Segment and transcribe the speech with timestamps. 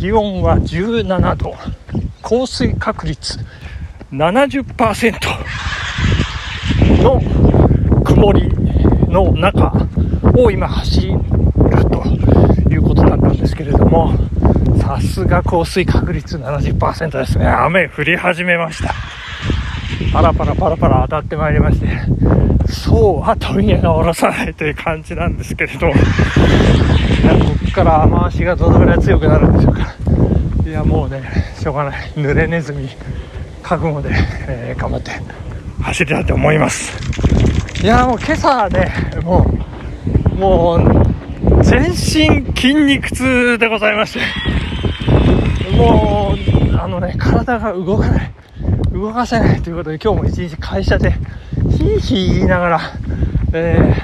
[0.00, 1.54] 気温は17度。
[2.22, 3.38] 降水確率
[4.10, 5.12] 70%
[7.02, 7.20] の
[8.02, 8.48] 曇り
[9.08, 9.70] の中
[10.34, 11.18] を今走る
[11.90, 12.02] と
[12.72, 14.14] いうことだったんですけれども
[14.80, 17.46] さすが降水確率70%ですね。
[17.46, 18.94] 雨降り始めました。
[20.14, 21.86] パラパラパラパラ当たってまいりまして
[22.72, 25.88] そうは問屋が下ろさないという感じなんですけれど
[27.72, 29.94] から雨足がどのぐらい強くなるんでしょうか。
[30.66, 31.22] いやもうね
[31.58, 32.10] しょうがない。
[32.14, 32.88] 濡れネズミ
[33.62, 34.10] 覚悟で、
[34.48, 35.12] えー、頑張って
[35.82, 36.92] 走りたいと思います。
[37.82, 39.46] いやもう今朝ねも
[40.32, 44.20] うもう全身筋肉痛でございまして。
[45.76, 46.34] も
[46.72, 48.32] うあのね体が動かない。
[48.92, 51.12] 動かせないということで今日も一日会社で
[51.70, 52.80] ヒーヒー言いながら、
[53.54, 53.94] え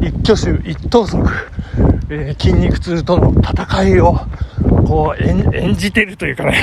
[0.00, 1.26] ー、一挙手一投足、
[2.12, 4.18] えー、筋肉痛との戦いを
[4.84, 6.58] こう演じてるというかね。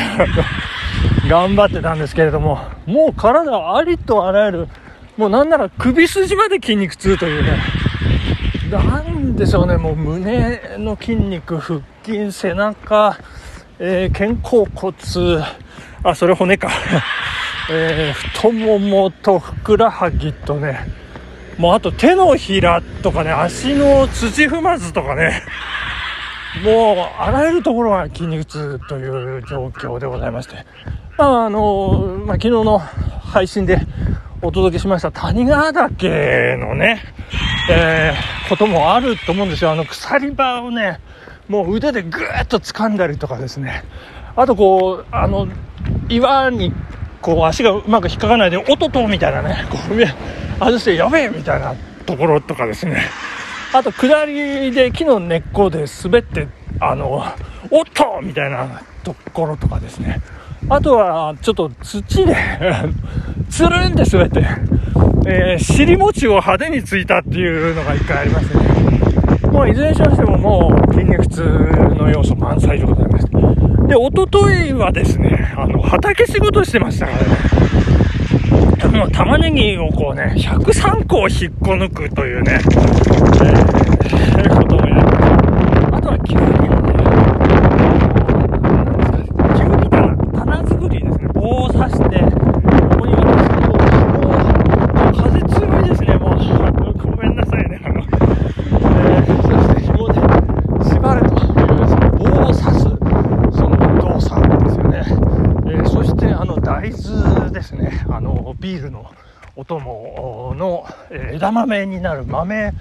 [1.29, 4.67] 頑張ってたんですけれどももう体ありとあらゆる
[5.17, 7.57] もうなんなら首筋まで筋肉痛というね。
[8.71, 13.17] なんでしょうねもう胸の筋肉腹筋背中、
[13.79, 14.93] えー、肩甲骨
[16.03, 16.69] あそれ骨か。
[17.71, 21.06] えー、太ももとふくらはぎとね。
[21.57, 25.43] もうあと手のひらとかね足の土踏まずとかね
[26.63, 30.65] もうあらゆるところが筋肉痛という状況でございまして、
[31.17, 33.79] まああのまあ、昨日の配信で
[34.41, 37.01] お届けしました谷川岳のね、
[37.71, 39.71] えー、こともあると思うんですよ。
[39.71, 40.99] あの鎖場をね、
[41.47, 43.83] もう腕でぐーっと掴んだりとかですね。
[44.35, 45.47] あとこう、あの、
[46.07, 46.71] 岩に
[47.21, 49.95] こう足がうまく引っかかないで、おととみたいなね、こう
[50.59, 53.03] 外してやべえみたいなところとかですね。
[53.73, 56.47] あと下りで木の根っこで滑って、
[56.79, 57.23] あの、
[57.69, 60.21] おっとみたいなところとかですね。
[60.69, 62.35] あとは、ちょっと土で
[63.49, 64.45] つるんで滑って、
[65.27, 68.77] えー、尻餅を派手についたっていうのが一回ありましてね。
[69.51, 71.41] もういずれにしましてももう筋肉痛
[71.97, 73.27] の要素満載でございます。
[73.87, 77.66] で、おとといはですね、あの、畑仕事してましたからね。
[78.97, 85.97] の玉ねぎをこうね、103個を引っこ抜くというね、えー、こともやりました。
[85.97, 86.93] あとはキュウリのね、
[89.55, 91.27] キュウリ棚、棚作りですね。
[91.35, 92.31] 棒を刺して、こ
[92.97, 94.25] こに私、こう、
[95.15, 96.37] 風強いですね、もう。
[96.97, 100.19] ごめんなさいね、あの、えー、そして紐で
[100.89, 102.81] 縛るというその棒を刺す、
[103.55, 105.05] その動作ですよね。
[105.67, 109.11] えー、そしてあの大豆ですね、あのビールの
[109.55, 110.85] お供の
[111.33, 112.73] 枝豆になる豆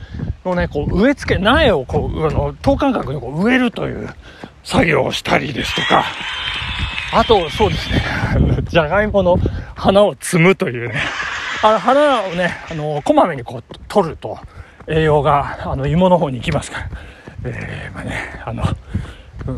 [0.44, 4.08] のね、こう植え付け、苗をこう、あの、等間隔にこう植えるという
[4.62, 6.04] 作業をしたりですとか、
[7.12, 8.02] あと、そうですね、
[8.68, 9.38] じゃがいもの
[9.74, 11.00] 花を摘むというね、
[11.62, 14.38] あの花をね、あの、こまめにこう取ると
[14.86, 16.88] 栄養が、あの、芋の方に行きますから、
[17.44, 18.64] えー、まあね、あの、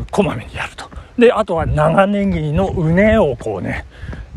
[0.09, 0.89] こまめにやると。
[1.17, 3.85] で、あとは長ネギの畝をこうね、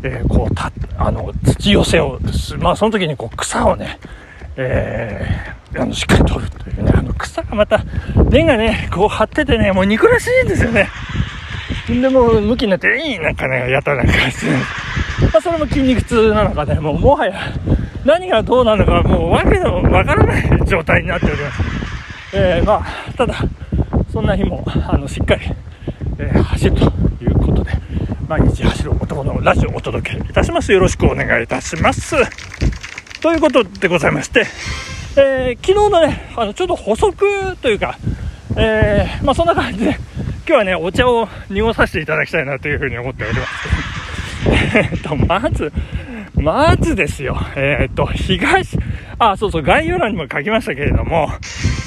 [0.03, 2.19] えー、こうた、あの、土寄せを、
[2.59, 3.99] まあその時にこう草をね、
[4.57, 7.85] えー、あの、しっかり取るというね、あの草がまた、
[8.31, 10.89] 根がね、こう張っててね、もう憎らしいんですよね。
[11.89, 14.47] でもう、向きになって、いいなんかね、やったなんかして、
[15.33, 17.35] まあそれも筋肉痛なのかね、もうもはや、
[18.05, 21.63] 何がどうなのか、もうわけのわからない状態になっております。
[22.35, 23.35] えー、まあ、ただ、
[24.13, 25.43] そんな日も、あの、しっかり、
[26.19, 26.93] えー、走ると、
[28.33, 30.73] 毎日走る男のラジオをお届けいたします。
[30.73, 32.17] よろしくお願いいたします。
[33.21, 34.47] ということでございまして、
[35.19, 37.99] えー、昨日のね、あの、ちょっと補足というか、
[38.57, 39.99] えー、まあそんな感じで、
[40.47, 44.79] 今日はね、お茶を濁させていただきたいなというふうに思っております。
[44.79, 45.71] えっと、まず、
[46.35, 48.79] まずですよ、えー、っと、東、
[49.19, 51.29] あ、そうそう、概要欄にも書きましたけれども、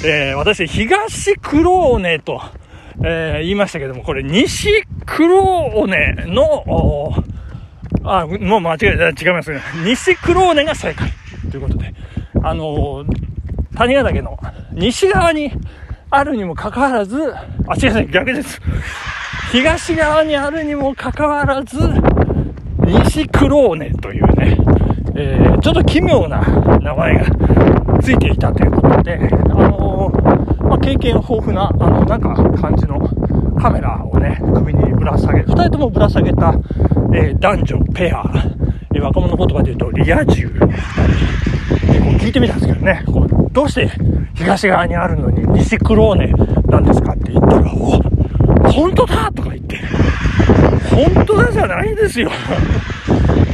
[0.04, 2.40] えー、私、東黒尾根と、
[3.04, 7.12] えー、言いましたけども、これ、西黒尾根の、
[8.04, 9.60] あ、もう間違えた、違いますね。
[9.84, 11.10] 西黒尾根が正解。
[11.50, 11.94] ということで、
[12.42, 14.38] あのー、谷ヶ岳の
[14.72, 15.52] 西側に
[16.10, 17.34] あるにもかかわらず、
[17.66, 18.60] あ、違う違う、逆です。
[19.52, 21.78] 東側にあるにもかかわらず、
[22.86, 24.56] 西黒尾根というね、
[25.14, 26.40] えー、ちょっと奇妙な
[26.80, 27.24] 名前が
[28.00, 29.18] ついていたということで、
[30.76, 33.00] まあ、経験豊富な、あの、なんか感じの
[33.58, 36.52] カメラをね、首にぶら下げ、二人ともぶら下げた、
[37.14, 38.22] えー、男女ペア、
[38.94, 43.90] え若者言葉で言うとリア充、えこう聞いてみたんですけどね、こうどうして
[44.34, 46.32] 東側にあるのに西黒尾根
[46.68, 48.02] なんですかって言ったら、お
[48.70, 49.78] 本当だとか言って、
[50.90, 52.30] 本当だじゃないんですよ。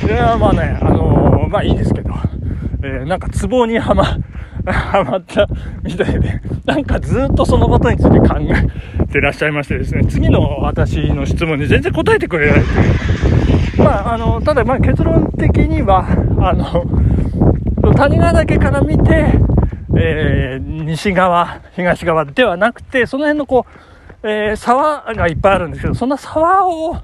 [0.04, 2.10] いや、まあね、あのー、まあいいんですけど、
[2.82, 4.19] えー、なんかツボにはま、
[4.67, 5.49] はまった
[5.82, 12.62] みたいで、なんかずっとそのことについて考えてらっしゃいましてですね、次の私の質問に全然答えてくれない
[13.79, 16.06] まあ、あの、ただまあ結論的には、
[16.41, 16.85] あの、
[17.94, 19.32] 谷川岳から見て、
[19.97, 23.67] えー、西側、東側ではなくて、その辺のこ
[24.23, 26.97] う、えー、沢がいっぱいあるんですけど、そんな沢を、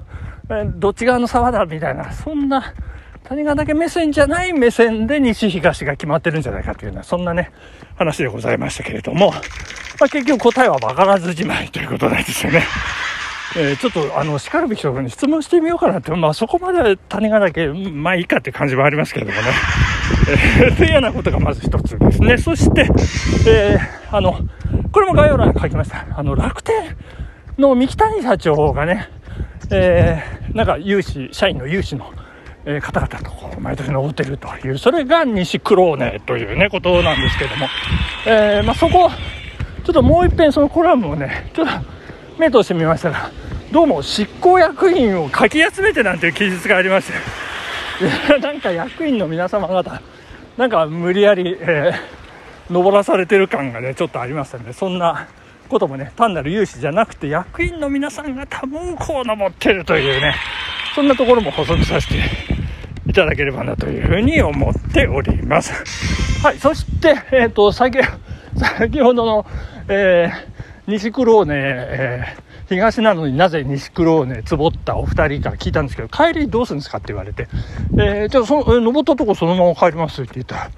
[0.49, 2.73] えー、どっち側の沢だみたいな、そんな、
[3.29, 7.51] 谷川岳目線じゃない目線で西東が決まってるんじゃないかというような、そんなね、
[7.95, 9.37] 話でございましたけれども、ま
[10.07, 12.63] あ、結局答えは分からずじまいということなんですよね。
[13.55, 19.47] えー、ちょっと、あの、叱るべき人に質問してみようかなって、まあ、そこまで谷川岳、まあいいかって感じはありますけれどもね。
[20.61, 22.37] えー、というようなことがまず一つですね。
[22.39, 22.87] そして、
[23.47, 24.39] えー、あの、
[24.91, 26.05] これも概要欄に書きました。
[26.15, 26.95] あの、楽天
[27.59, 29.07] の三木谷社長がね、
[29.71, 32.11] えー、なんか有志、社員の有志の、
[32.65, 37.67] え、方々と毎年登ってるという、それが西クローネというね、ことなんですけども、
[38.25, 39.09] えー、まあ、そこ、
[39.83, 41.71] ちょっともう一遍そのコラムをね、ちょっと
[42.37, 43.31] 目通してみましたら、
[43.71, 47.13] どうも執行役員をかき集めてなんていう記述がありまして、
[48.39, 50.01] なんか役員の皆様方、
[50.57, 54.73] なんか無理やり、えー、登らされてる感がね、ちょっとありましたね。
[54.73, 55.27] そんな
[55.69, 60.35] こともね、単なる有志じゃなくて、役員の皆さんが多分こう登ってるというね、
[60.95, 62.15] そんなところも補足させて
[63.07, 65.73] いただければなというふうに思っております。
[66.45, 67.99] はい、そして、えっ、ー、と、先、
[68.55, 69.45] 先ほどの、
[69.87, 77.47] えー、西クローネ、えー東なのになぜ西黒をね、つぼったお二人から聞いたんですけど、帰りどうするんですかって言われて、
[77.93, 80.69] えー、じゃあその、登ったとこそのまま帰りますって言ったら、い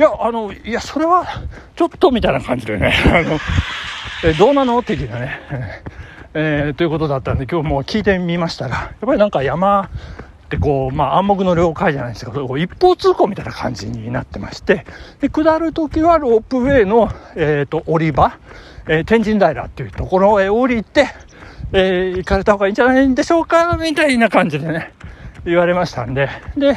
[0.00, 1.26] や、あの、いや、それは、
[1.76, 3.38] ちょっとみたいな感じでね、あの、
[4.24, 5.38] えー、どうなのって言ってね、
[6.36, 14.84] えー、ということだったんで、今日も聞いてみましたら、やっぱりなんか山、ってこう、まあ暗黙の了解じゃないですけど、一方通行みたいな感じになってまして、
[15.20, 18.36] で、下るときはロープウェイの、えっ、ー、と、降り場、
[18.88, 21.06] えー、天神平っていうところへ降りて、
[21.72, 24.92] えー、行かれた方がいいんじゃないんでしょうかみたいな感じでね、
[25.44, 26.76] 言われましたんで、で、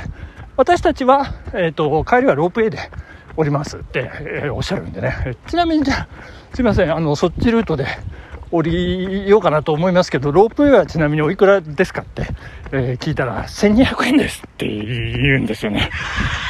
[0.55, 2.77] 私たちは、えっ、ー、と、帰りはロープウェイで
[3.35, 6.07] 降りますって、えー、おっしゃるんでね、ちなみにじゃあ、
[6.53, 7.85] すいません、あの、そっちルートで
[8.51, 12.27] 降りようかなと思いますけど、ロープウェイはちなみにおいくらですかって、
[12.71, 15.89] えー、聞いたら、1200円ですって言うんですよね。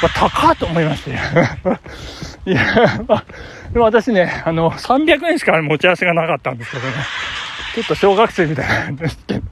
[0.02, 1.10] まあ、高と思いまして。
[2.50, 3.24] いや、まあ、
[3.72, 6.94] でも私ね、あの、300円しか持ち合わせがなかったんですけどね。
[7.74, 9.42] ちょっと小学生みたいなんですけど。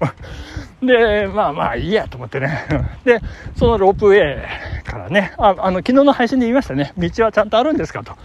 [0.82, 2.66] で、まあまあいいやと思ってね。
[3.04, 3.20] で、
[3.56, 4.38] そのロープウェ
[4.80, 8.16] イからね、ああの、昨日の配信で言いましたね、道はちゃんとあるんですかと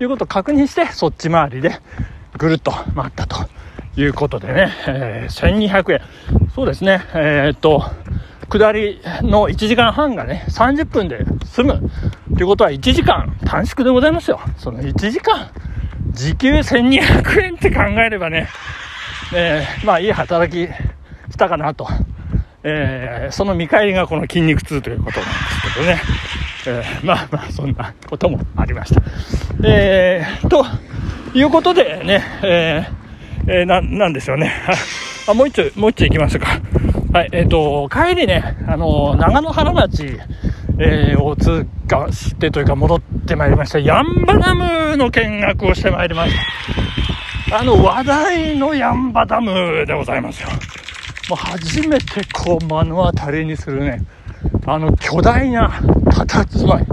[0.00, 1.78] いうことを確認して、そっち回りで
[2.36, 3.36] ぐるっと回ったと
[3.96, 6.00] いうことでね、えー、1200円。
[6.54, 7.84] そうですね、えー、っと、
[8.48, 11.90] 下りの1時間半がね、30分で済む。
[12.34, 14.40] ということは1時間短縮でございますよ。
[14.56, 15.50] その1時間、
[16.10, 18.48] 時給1200円って考えればね、
[19.34, 20.68] えー、まあいい働き
[21.30, 21.86] したかなと。
[22.62, 26.02] えー、その見返りがこの筋肉痛ということなんですけどね。
[26.66, 29.00] えー、まあまあそんなこともありました。
[29.64, 30.66] えー、と
[31.32, 32.99] いうことでね、えー、
[33.46, 34.52] えー、な、なんでしょうね。
[35.28, 36.60] あ、もう一丁、もう一丁行きましょうか。
[37.12, 40.18] はい、えっ、ー、と、帰りね、あの、長野原町、
[40.78, 43.78] えー、を通過してというか戻ってまいりました。
[43.78, 46.32] ヤンバダムの見学をしてまいりまし
[47.50, 47.58] た。
[47.58, 50.48] あの話題のヤンバダムでございますよ。
[51.28, 54.02] もう初めてこう目の当たりにするね、
[54.64, 56.86] あの巨大な佇まい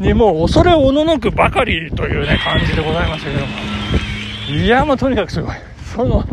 [0.00, 3.52] にもう恐れおののくばかりというね、感じでございましたけども。
[4.48, 5.54] いや、もうとにかくすごい。
[5.94, 6.24] その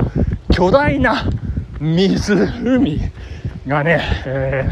[0.52, 1.26] 巨大な
[1.80, 3.00] 湖
[3.68, 4.70] がね、え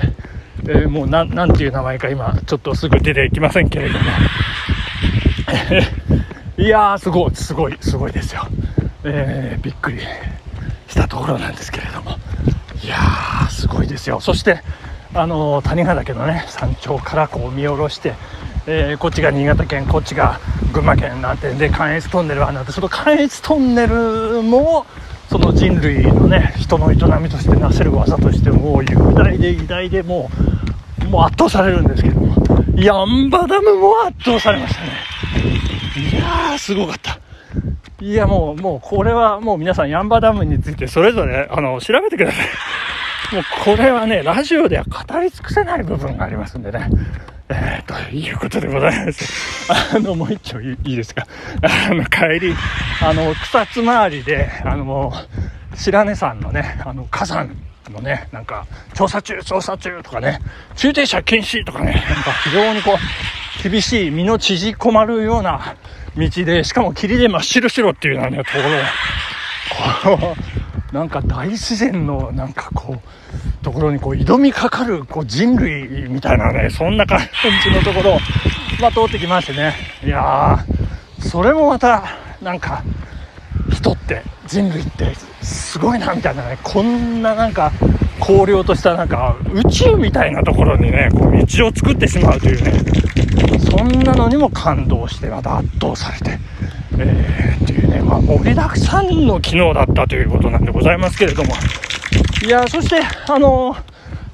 [0.64, 4.06] ー、えー、もうななんていう名前か今ちょっとすぐ出てきませんけれども。
[6.58, 8.48] いやー、すごい、すごい、すごいですよ。
[9.04, 10.00] えー、びっくり
[10.88, 12.18] したところなんですけれども
[12.84, 14.62] いやーすごいですよそして
[15.14, 18.14] あの谷川岳のね山頂からこう見下ろして、
[18.70, 20.40] えー、こっちが新潟県こっちが
[20.74, 24.86] 群馬県なんてで関越トンネルはなんてその関越トンネルも
[25.30, 30.30] その人類のね人の営みとしてなせる技としてもう雄大で偉大でも
[31.02, 32.36] うもう圧倒されるんですけども
[32.76, 34.90] ヤンバダムも圧倒されましたね
[36.12, 37.20] いやーすごかった
[38.00, 43.36] いや、もう、もう、これはもう皆さん、ヤンバダムについてそれぞれ、あの、調べてください。
[43.36, 46.90] もう、これはね、ラジオでは語り尽くせない部分がありますんでね。
[47.50, 49.72] えー、ということでございます。
[49.96, 51.26] あの、もう一丁いいですか？
[51.62, 52.54] あの、帰り、
[53.02, 55.14] あの、草津回りで、あの、
[55.74, 57.56] 白根山のね、あの、火山
[57.90, 60.42] のね、なんか、調査中、調査中とかね、
[60.76, 62.98] 駐停車禁止とかね、なんか非常にこ
[63.64, 65.76] う、厳しい身の縮こまるような
[66.18, 68.58] 道で、しかも霧で真っ白白っていうようなね、とこ
[70.12, 70.36] ろこ
[70.92, 73.00] う、なんか大自然の、なんかこう、
[73.78, 77.20] ころにこう挑みかかるこう人類みたいなね、そんな感
[77.64, 78.20] じのところを、
[78.82, 79.74] まあ、通ってきましてね。
[80.04, 82.04] いやー、それもまた、
[82.42, 82.84] なんか、
[83.72, 87.72] 人って人類ってすごいなみたいなねこんななんか
[88.20, 92.74] 荒涼としたなんか宇宙みたいなところにねこう道を作ってしまうというね
[93.70, 96.40] そんなのにも感動してまた圧倒されて、
[96.98, 101.54] えー、っていうね、まあ、盛りだくさんの昨日だったということなんでございますけれども
[102.46, 103.84] いやそしてあのー、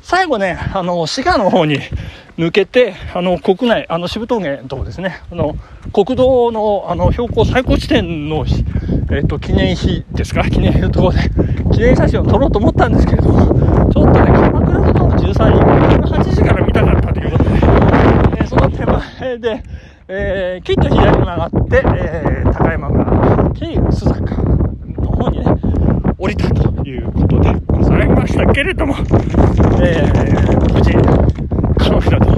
[0.02, 1.80] 最後ねあの滋賀の方に
[2.38, 5.56] 抜けて、あの、国内、あの、渋峠のとこですね、あの、
[5.94, 8.44] 国道の、あの、標高最高地点の、
[9.12, 10.44] えっ、と、記念碑ですか？
[10.50, 11.30] 記念碑のところで、
[11.72, 19.64] 記念写真を撮ろうと思ったんですけれども、ちょっとね、鎌倉坂の13人、8時から見たかったということで、えー、その手前で、
[20.08, 25.46] えー、きっと左に曲がって、えー、高山村、経由須坂の方にね、
[26.18, 27.63] 降りたということで
[28.24, 28.96] ましたけれども、
[29.84, 30.94] えー、無事、
[31.78, 32.32] 彼女と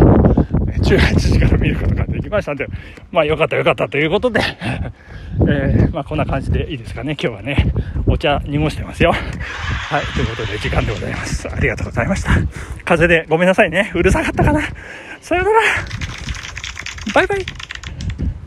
[0.82, 2.68] 18時から見ることができましたんで、
[3.12, 4.42] まあよかったよかったということで
[5.48, 7.15] えー、まあこんな感じでいいですかね。
[7.22, 7.72] 今日はね、
[8.08, 9.12] お茶濁してますよ。
[9.12, 11.48] はい、ということで時間でございます。
[11.48, 12.32] ありがとうございました。
[12.84, 13.92] 風でごめんなさいね。
[13.94, 14.62] うるさかったかな。
[15.22, 15.60] さよなら。
[17.13, 17.64] バイバイ。